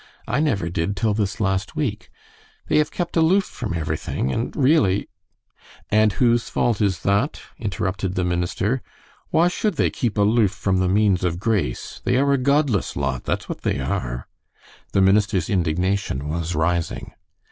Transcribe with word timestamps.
I 0.27 0.39
never 0.39 0.67
did 0.67 0.97
till 0.97 1.13
this 1.13 1.39
last 1.39 1.75
week. 1.75 2.09
They 2.67 2.79
have 2.79 2.89
kept 2.89 3.15
aloof 3.15 3.43
from 3.43 3.75
everything, 3.75 4.31
and 4.31 4.55
really" 4.55 5.07
"And 5.91 6.13
whose 6.13 6.49
fault 6.49 6.81
is 6.81 7.03
that?" 7.03 7.39
interrupted 7.59 8.15
the 8.15 8.23
minister. 8.23 8.81
"Why 9.29 9.47
should 9.47 9.75
they 9.75 9.91
keep 9.91 10.17
aloof 10.17 10.53
from 10.53 10.77
the 10.79 10.89
means 10.89 11.23
of 11.23 11.37
grace? 11.39 12.01
They 12.03 12.17
are 12.17 12.33
a 12.33 12.39
godless 12.39 12.95
lot, 12.95 13.25
that's 13.25 13.47
what 13.47 13.61
they 13.61 13.77
are." 13.79 14.27
The 14.93 15.01
minister's 15.01 15.51
indignation 15.51 16.27
was 16.27 16.55
rising. 16.55 17.11